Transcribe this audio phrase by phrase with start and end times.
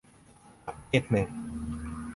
[0.65, 1.27] ประเทศหนึ่ง